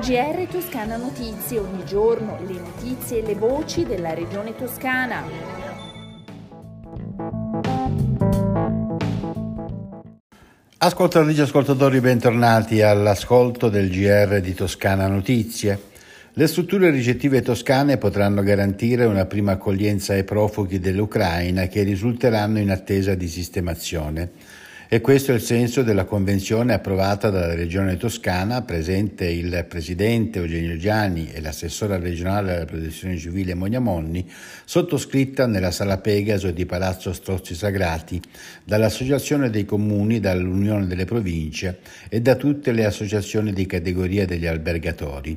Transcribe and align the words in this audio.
GR 0.00 0.46
Toscana 0.50 0.96
Notizie, 0.96 1.58
ogni 1.58 1.84
giorno 1.84 2.38
le 2.46 2.58
notizie 2.58 3.22
e 3.22 3.26
le 3.26 3.34
voci 3.34 3.84
della 3.84 4.14
regione 4.14 4.54
toscana. 4.54 5.22
Ascoltatrici 10.78 11.40
e 11.40 11.42
ascoltatori, 11.42 12.00
bentornati 12.00 12.82
all'ascolto 12.82 13.68
del 13.68 13.88
GR 13.88 14.40
di 14.40 14.54
Toscana 14.54 15.06
Notizie. 15.06 15.80
Le 16.34 16.46
strutture 16.46 16.90
ricettive 16.90 17.42
toscane 17.42 17.96
potranno 17.96 18.42
garantire 18.42 19.06
una 19.06 19.24
prima 19.24 19.52
accoglienza 19.52 20.12
ai 20.12 20.24
profughi 20.24 20.78
dell'Ucraina 20.78 21.66
che 21.66 21.82
risulteranno 21.82 22.58
in 22.58 22.70
attesa 22.70 23.14
di 23.14 23.26
sistemazione. 23.26 24.30
E 24.88 25.00
questo 25.00 25.32
è 25.32 25.34
il 25.34 25.40
senso 25.40 25.82
della 25.82 26.04
convenzione 26.04 26.72
approvata 26.72 27.28
dalla 27.28 27.56
Regione 27.56 27.96
Toscana, 27.96 28.62
presente 28.62 29.28
il 29.28 29.66
Presidente 29.68 30.38
Eugenio 30.38 30.76
Gianni 30.76 31.28
e 31.32 31.40
l'assessora 31.40 31.98
regionale 31.98 32.52
della 32.52 32.64
Protezione 32.66 33.16
Civile 33.16 33.54
Monia 33.54 33.80
Monni, 33.80 34.24
sottoscritta 34.64 35.48
nella 35.48 35.72
Sala 35.72 35.98
Pegaso 35.98 36.52
di 36.52 36.66
Palazzo 36.66 37.12
Strozzi 37.12 37.56
Sagrati, 37.56 38.22
dall'Associazione 38.62 39.50
dei 39.50 39.64
Comuni, 39.64 40.20
dall'Unione 40.20 40.86
delle 40.86 41.04
Province 41.04 41.80
e 42.08 42.20
da 42.20 42.36
tutte 42.36 42.70
le 42.70 42.84
associazioni 42.84 43.52
di 43.52 43.66
categoria 43.66 44.24
degli 44.24 44.46
albergatori. 44.46 45.36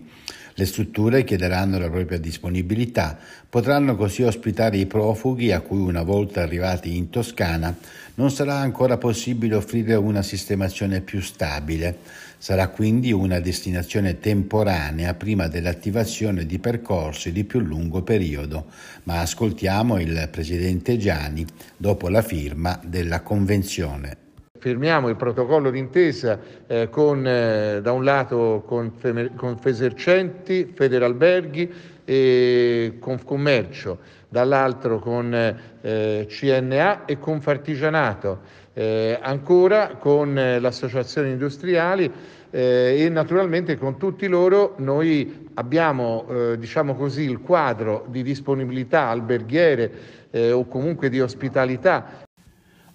Le 0.59 0.65
strutture 0.65 1.23
chiederanno 1.23 1.79
la 1.79 1.89
propria 1.89 2.17
disponibilità, 2.17 3.17
potranno 3.47 3.95
così 3.95 4.23
ospitare 4.23 4.75
i 4.75 4.87
profughi 4.87 5.53
a 5.53 5.61
cui 5.61 5.79
una 5.79 6.03
volta 6.03 6.41
arrivati 6.41 6.97
in 6.97 7.09
Toscana 7.09 7.73
non 8.15 8.29
sarà 8.29 8.55
ancora 8.55 8.97
possibile 8.97 9.55
offrire 9.55 9.95
una 9.95 10.21
sistemazione 10.21 10.99
più 10.99 11.21
stabile. 11.21 11.99
Sarà 12.37 12.67
quindi 12.67 13.13
una 13.13 13.39
destinazione 13.39 14.19
temporanea 14.19 15.13
prima 15.13 15.47
dell'attivazione 15.47 16.45
di 16.45 16.59
percorsi 16.59 17.31
di 17.31 17.45
più 17.45 17.61
lungo 17.61 18.01
periodo. 18.01 18.65
Ma 19.03 19.21
ascoltiamo 19.21 19.97
il 19.97 20.27
Presidente 20.29 20.97
Gianni 20.97 21.45
dopo 21.77 22.09
la 22.09 22.21
firma 22.21 22.77
della 22.83 23.21
Convenzione 23.21 24.27
firmiamo 24.59 25.07
il 25.07 25.15
protocollo 25.15 25.71
d'intesa 25.71 26.39
eh, 26.67 26.89
con, 26.89 27.25
eh, 27.25 27.79
da 27.81 27.91
un 27.93 28.03
lato 28.03 28.63
con, 28.65 28.93
con 29.35 29.57
Fesercenti, 29.57 30.71
Federalberghi 30.75 31.71
e 32.05 32.97
Confcommercio, 32.99 33.99
dall'altro 34.27 34.99
con 34.99 35.33
eh, 35.81 36.25
CNA 36.27 37.05
e 37.05 37.17
Confartigianato, 37.19 38.41
eh, 38.73 39.17
ancora 39.21 39.95
con 39.97 40.37
eh, 40.37 40.59
l'associazione 40.59 41.29
industriali 41.29 42.11
eh, 42.51 42.95
e 42.99 43.09
naturalmente 43.09 43.77
con 43.77 43.97
tutti 43.97 44.27
loro 44.27 44.75
noi 44.77 45.47
abbiamo 45.53 46.55
diciamo 46.57 46.95
così, 46.95 47.23
il 47.23 47.41
quadro 47.41 48.05
di 48.07 48.23
disponibilità 48.23 49.07
alberghiere 49.07 50.17
o 50.31 50.65
comunque 50.67 51.09
di 51.09 51.19
ospitalità 51.19 52.27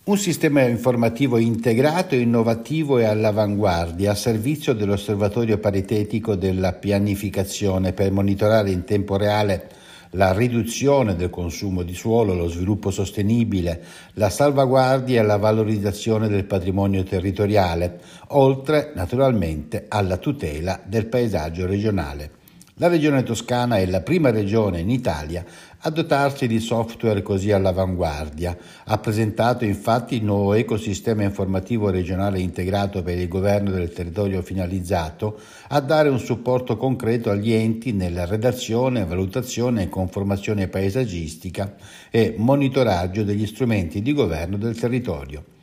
un 0.06 0.18
sistema 0.18 0.60
informativo 0.60 1.38
integrato, 1.38 2.14
innovativo 2.14 2.98
e 2.98 3.04
all'avanguardia 3.04 4.10
a 4.10 4.14
servizio 4.14 4.74
dell'Osservatorio 4.74 5.56
paritetico 5.56 6.34
della 6.34 6.74
pianificazione 6.74 7.94
per 7.94 8.12
monitorare 8.12 8.70
in 8.70 8.84
tempo 8.84 9.16
reale 9.16 9.66
la 10.10 10.34
riduzione 10.34 11.16
del 11.16 11.30
consumo 11.30 11.82
di 11.82 11.94
suolo, 11.94 12.34
lo 12.34 12.48
sviluppo 12.48 12.90
sostenibile, 12.90 13.82
la 14.14 14.28
salvaguardia 14.28 15.22
e 15.22 15.24
la 15.24 15.38
valorizzazione 15.38 16.28
del 16.28 16.44
patrimonio 16.44 17.02
territoriale, 17.02 18.00
oltre 18.28 18.92
naturalmente 18.94 19.86
alla 19.88 20.18
tutela 20.18 20.82
del 20.84 21.06
paesaggio 21.06 21.64
regionale. 21.64 22.42
La 22.78 22.88
regione 22.88 23.22
toscana 23.22 23.76
è 23.76 23.86
la 23.86 24.00
prima 24.00 24.30
regione 24.30 24.80
in 24.80 24.90
Italia 24.90 25.44
a 25.78 25.90
dotarsi 25.90 26.48
di 26.48 26.58
software 26.58 27.22
così 27.22 27.52
all'avanguardia. 27.52 28.58
Ha 28.86 28.98
presentato 28.98 29.64
infatti 29.64 30.16
il 30.16 30.24
nuovo 30.24 30.54
ecosistema 30.54 31.22
informativo 31.22 31.88
regionale 31.90 32.40
integrato 32.40 33.04
per 33.04 33.16
il 33.16 33.28
governo 33.28 33.70
del 33.70 33.92
territorio 33.92 34.42
finalizzato 34.42 35.38
a 35.68 35.78
dare 35.78 36.08
un 36.08 36.18
supporto 36.18 36.76
concreto 36.76 37.30
agli 37.30 37.52
enti 37.52 37.92
nella 37.92 38.24
redazione, 38.24 39.04
valutazione 39.04 39.84
e 39.84 39.88
conformazione 39.88 40.66
paesaggistica 40.66 41.76
e 42.10 42.34
monitoraggio 42.36 43.22
degli 43.22 43.46
strumenti 43.46 44.02
di 44.02 44.12
governo 44.12 44.56
del 44.56 44.76
territorio. 44.76 45.53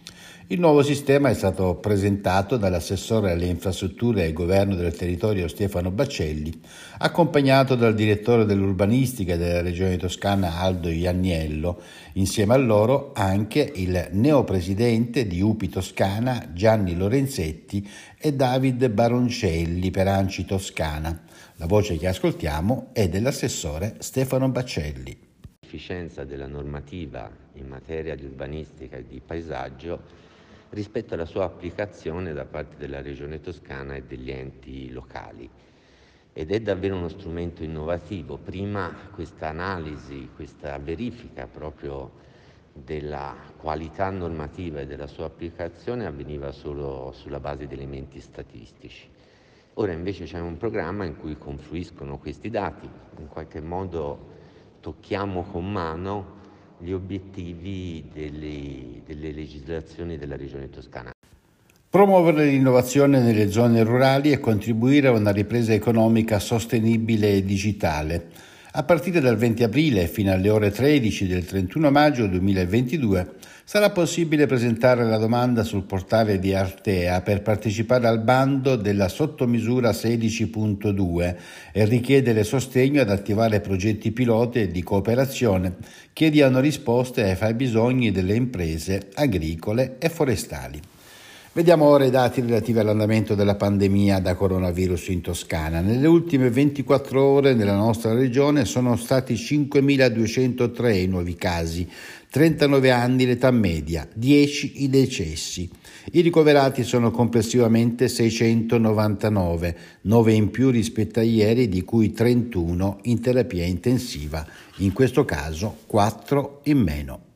Il 0.51 0.59
nuovo 0.59 0.83
sistema 0.83 1.29
è 1.29 1.33
stato 1.33 1.75
presentato 1.75 2.57
dall'assessore 2.57 3.31
alle 3.31 3.45
infrastrutture 3.45 4.25
e 4.25 4.33
governo 4.33 4.75
del 4.75 4.93
territorio 4.93 5.47
Stefano 5.47 5.91
Baccelli, 5.91 6.51
accompagnato 6.97 7.75
dal 7.75 7.95
direttore 7.95 8.43
dell'urbanistica 8.43 9.37
della 9.37 9.61
regione 9.61 9.95
toscana 9.95 10.57
Aldo 10.57 10.89
Ianniello, 10.89 11.79
insieme 12.15 12.53
a 12.53 12.57
loro 12.57 13.13
anche 13.15 13.71
il 13.75 14.09
neopresidente 14.11 15.25
di 15.25 15.39
UPI 15.39 15.69
Toscana 15.69 16.49
Gianni 16.51 16.97
Lorenzetti 16.97 17.89
e 18.19 18.33
David 18.33 18.89
Baroncelli 18.89 19.89
per 19.89 20.09
Anci 20.09 20.43
Toscana. 20.43 21.17
La 21.55 21.65
voce 21.65 21.95
che 21.95 22.09
ascoltiamo 22.09 22.89
è 22.91 23.07
dell'assessore 23.07 23.95
Stefano 23.99 24.49
Baccelli. 24.49 25.17
L'efficienza 25.61 26.25
della 26.25 26.47
normativa 26.47 27.31
in 27.53 27.67
materia 27.69 28.15
di 28.15 28.25
urbanistica 28.25 28.97
e 28.97 29.05
di 29.07 29.21
paesaggio 29.25 30.29
rispetto 30.71 31.13
alla 31.13 31.25
sua 31.25 31.45
applicazione 31.45 32.33
da 32.33 32.45
parte 32.45 32.77
della 32.77 33.01
Regione 33.01 33.39
Toscana 33.39 33.95
e 33.95 34.03
degli 34.03 34.31
enti 34.31 34.91
locali. 34.91 35.49
Ed 36.33 36.51
è 36.51 36.61
davvero 36.61 36.95
uno 36.95 37.09
strumento 37.09 37.63
innovativo. 37.63 38.37
Prima 38.37 38.93
questa 39.11 39.49
analisi, 39.49 40.29
questa 40.33 40.77
verifica 40.77 41.45
proprio 41.45 42.11
della 42.73 43.35
qualità 43.57 44.09
normativa 44.09 44.79
e 44.79 44.85
della 44.85 45.07
sua 45.07 45.25
applicazione 45.25 46.05
avveniva 46.05 46.53
solo 46.53 47.11
sulla 47.13 47.41
base 47.41 47.67
di 47.67 47.73
elementi 47.73 48.21
statistici. 48.21 49.09
Ora 49.75 49.91
invece 49.91 50.23
c'è 50.23 50.39
un 50.39 50.55
programma 50.55 51.03
in 51.03 51.17
cui 51.17 51.37
confluiscono 51.37 52.17
questi 52.17 52.49
dati, 52.49 52.89
in 53.17 53.27
qualche 53.27 53.59
modo 53.59 54.29
tocchiamo 54.79 55.43
con 55.43 55.69
mano 55.69 56.39
gli 56.81 56.91
obiettivi 56.91 58.03
delle, 58.11 59.01
delle 59.05 59.31
legislazioni 59.31 60.17
della 60.17 60.35
Regione 60.35 60.69
Toscana. 60.69 61.11
Promuovere 61.89 62.45
l'innovazione 62.45 63.19
nelle 63.19 63.51
zone 63.51 63.83
rurali 63.83 64.31
e 64.31 64.39
contribuire 64.39 65.09
a 65.09 65.11
una 65.11 65.31
ripresa 65.31 65.73
economica 65.73 66.39
sostenibile 66.39 67.33
e 67.33 67.43
digitale. 67.43 68.29
A 68.73 68.83
partire 68.83 69.19
dal 69.19 69.35
20 69.35 69.63
aprile 69.63 70.07
fino 70.07 70.31
alle 70.31 70.49
ore 70.49 70.71
13 70.71 71.27
del 71.27 71.43
31 71.43 71.91
maggio 71.91 72.25
2022 72.27 73.31
sarà 73.65 73.89
possibile 73.89 74.45
presentare 74.45 75.03
la 75.03 75.17
domanda 75.17 75.63
sul 75.63 75.83
portale 75.83 76.39
di 76.39 76.53
Artea 76.53 77.19
per 77.19 77.41
partecipare 77.41 78.07
al 78.07 78.21
bando 78.21 78.77
della 78.77 79.09
sottomisura 79.09 79.89
16.2 79.89 81.35
e 81.73 81.83
richiedere 81.83 82.45
sostegno 82.45 83.01
ad 83.01 83.09
attivare 83.09 83.59
progetti 83.59 84.13
piloti 84.13 84.71
di 84.71 84.83
cooperazione 84.83 85.75
che 86.13 86.29
diano 86.29 86.61
risposte 86.61 87.23
ai 87.23 87.35
fabbisogni 87.35 88.11
delle 88.11 88.35
imprese 88.35 89.09
agricole 89.15 89.97
e 89.99 90.07
forestali. 90.07 90.90
Vediamo 91.53 91.83
ora 91.83 92.05
i 92.05 92.09
dati 92.09 92.39
relativi 92.39 92.79
all'andamento 92.79 93.35
della 93.35 93.55
pandemia 93.55 94.19
da 94.19 94.35
coronavirus 94.35 95.09
in 95.09 95.19
Toscana. 95.19 95.81
Nelle 95.81 96.07
ultime 96.07 96.49
24 96.49 97.21
ore 97.21 97.53
nella 97.53 97.75
nostra 97.75 98.13
regione 98.13 98.63
sono 98.63 98.95
stati 98.95 99.33
5.203 99.33 100.95
i 100.95 101.07
nuovi 101.07 101.35
casi, 101.35 101.85
39 102.29 102.91
anni 102.91 103.25
l'età 103.25 103.51
media, 103.51 104.07
10 104.13 104.83
i 104.83 104.89
decessi. 104.89 105.69
I 106.13 106.21
ricoverati 106.21 106.85
sono 106.85 107.11
complessivamente 107.11 108.07
699, 108.07 109.77
9 110.03 110.31
in 110.31 110.51
più 110.51 110.69
rispetto 110.69 111.19
a 111.19 111.23
ieri, 111.23 111.67
di 111.67 111.81
cui 111.81 112.13
31 112.13 112.99
in 113.01 113.19
terapia 113.19 113.65
intensiva, 113.65 114.47
in 114.77 114.93
questo 114.93 115.25
caso 115.25 115.79
4 115.87 116.61
in 116.63 116.77
meno. 116.77 117.30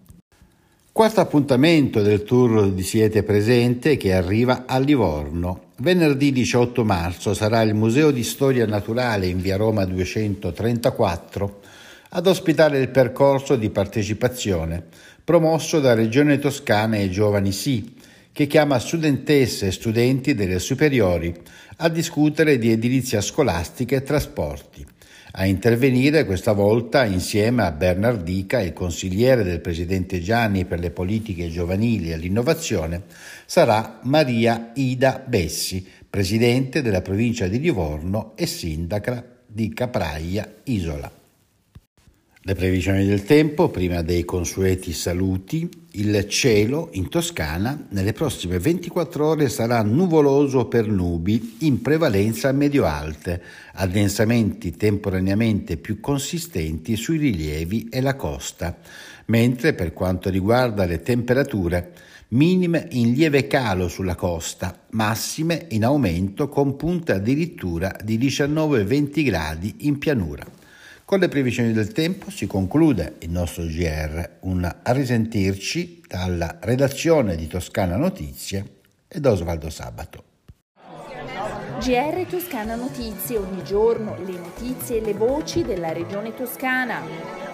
Quarto 0.95 1.19
appuntamento 1.19 2.01
del 2.01 2.23
tour 2.23 2.71
di 2.71 2.81
Siete 2.81 3.21
Presente 3.23 3.97
che 3.97 4.13
arriva 4.13 4.63
a 4.65 4.79
Livorno. 4.79 5.71
Venerdì 5.79 6.31
18 6.31 6.85
marzo 6.85 7.33
sarà 7.33 7.63
il 7.63 7.73
Museo 7.73 8.11
di 8.11 8.23
Storia 8.23 8.65
Naturale 8.65 9.27
in 9.27 9.41
via 9.41 9.57
Roma 9.57 9.83
234 9.83 11.59
ad 12.11 12.27
ospitare 12.27 12.79
il 12.79 12.87
percorso 12.87 13.57
di 13.57 13.69
partecipazione 13.71 14.85
promosso 15.21 15.81
da 15.81 15.93
Regione 15.93 16.39
Toscana 16.39 16.95
e 16.95 17.09
Giovani 17.09 17.51
Sì, 17.51 17.93
che 18.31 18.47
chiama 18.47 18.79
studentesse 18.79 19.67
e 19.67 19.71
studenti 19.71 20.33
delle 20.33 20.59
superiori 20.59 21.35
a 21.75 21.89
discutere 21.89 22.57
di 22.57 22.71
edilizia 22.71 23.19
scolastica 23.19 23.97
e 23.97 24.01
trasporti. 24.01 24.94
A 25.37 25.45
intervenire 25.45 26.23
questa 26.23 26.53
volta 26.53 27.03
insieme 27.03 27.63
a 27.63 27.71
Bernardica, 27.71 28.61
il 28.61 28.71
consigliere 28.71 29.43
del 29.43 29.59
presidente 29.59 30.21
Gianni 30.21 30.63
per 30.63 30.79
le 30.79 30.91
politiche 30.91 31.49
giovanili 31.49 32.09
e 32.09 32.15
l'innovazione, 32.15 33.03
sarà 33.45 33.99
Maria 34.03 34.71
Ida 34.75 35.21
Bessi, 35.27 35.85
presidente 36.09 36.81
della 36.81 37.01
provincia 37.01 37.47
di 37.47 37.59
Livorno 37.59 38.31
e 38.37 38.45
sindaca 38.45 39.25
di 39.45 39.73
Capraia 39.73 40.49
Isola. 40.63 41.24
Le 42.47 42.53
previsioni 42.53 43.07
del 43.07 43.23
tempo, 43.23 43.69
prima 43.69 44.03
dei 44.03 44.23
consueti 44.23 44.93
saluti, 44.93 45.67
il 45.93 46.27
cielo 46.27 46.89
in 46.91 47.09
Toscana 47.09 47.87
nelle 47.89 48.13
prossime 48.13 48.59
24 48.59 49.25
ore 49.25 49.49
sarà 49.49 49.81
nuvoloso 49.81 50.67
per 50.67 50.87
nubi, 50.87 51.55
in 51.61 51.81
prevalenza 51.81 52.51
medio-alte, 52.51 53.41
addensamenti 53.73 54.77
temporaneamente 54.77 55.77
più 55.77 55.99
consistenti 55.99 56.95
sui 56.95 57.17
rilievi 57.17 57.89
e 57.89 57.99
la 57.99 58.15
costa, 58.15 58.77
mentre 59.25 59.73
per 59.73 59.93
quanto 59.93 60.29
riguarda 60.29 60.85
le 60.85 61.01
temperature, 61.01 61.93
minime 62.27 62.89
in 62.91 63.13
lieve 63.13 63.47
calo 63.47 63.87
sulla 63.87 64.13
costa, 64.13 64.81
massime 64.91 65.65
in 65.69 65.83
aumento 65.83 66.47
con 66.47 66.75
punte 66.75 67.13
addirittura 67.13 67.91
di 68.03 68.19
19-20 68.19 69.23
gradi 69.23 69.75
in 69.79 69.97
pianura. 69.97 70.45
Con 71.05 71.19
le 71.19 71.29
previsioni 71.29 71.71
del 71.71 71.91
tempo 71.91 72.31
si 72.31 72.47
conclude 72.47 73.17
il 73.19 73.29
nostro 73.29 73.63
GR, 73.63 74.37
un 74.39 74.63
a 74.63 74.91
risentirci 74.91 76.01
dalla 76.07 76.57
redazione 76.61 77.35
di 77.35 77.45
Toscana 77.45 77.95
Notizie 77.95 78.79
e 79.07 79.19
da 79.19 79.29
Osvaldo 79.29 79.69
Sabato. 79.69 80.23
GR 81.79 82.25
Toscana 82.27 82.73
Notizie, 82.73 83.37
ogni 83.37 83.63
giorno 83.63 84.17
le 84.25 84.35
notizie 84.39 84.97
e 84.97 85.01
le 85.01 85.13
voci 85.13 85.61
della 85.61 85.93
regione 85.93 86.33
toscana. 86.33 87.44